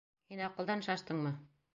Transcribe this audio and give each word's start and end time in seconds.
Һин 0.31 0.39
аҡылдан 0.45 0.81
шаштыңмы? 0.87 1.35